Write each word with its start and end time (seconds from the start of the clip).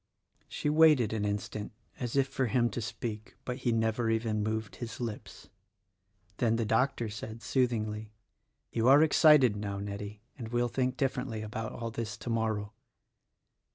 She 0.47 0.67
waited 0.67 1.13
an 1.13 1.25
instant 1.25 1.73
as 1.99 2.15
if 2.15 2.27
for 2.27 2.47
him 2.47 2.71
to 2.71 2.81
speak; 2.81 3.35
but 3.45 3.57
he 3.57 3.71
never 3.71 4.09
even 4.09 4.41
moved 4.41 4.77
his 4.77 4.99
lips. 4.99 5.47
Then 6.37 6.55
the 6.55 6.65
doctor 6.65 7.07
said, 7.07 7.43
sooth 7.43 7.69
ingly, 7.69 8.09
"You 8.71 8.87
are 8.87 9.03
excited 9.03 9.55
now, 9.55 9.77
Nettie, 9.77 10.23
and 10.39 10.47
will 10.49 10.69
think 10.69 10.97
differ 10.97 11.21
ently 11.21 11.43
about 11.43 11.73
all 11.73 11.91
this 11.91 12.17
tomorrow." 12.17 12.73